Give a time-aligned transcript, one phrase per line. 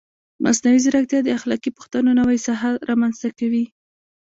[0.43, 3.65] مصنوعي ځیرکتیا د اخلاقي پوښتنو نوې ساحه رامنځته کوي.